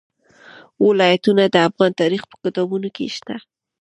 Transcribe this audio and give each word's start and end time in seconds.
ولایتونه 0.85 1.43
د 1.49 1.55
افغان 1.69 1.91
تاریخ 2.01 2.21
په 2.29 2.35
کتابونو 2.43 2.87
کې 2.95 3.05
شته. 3.17 3.35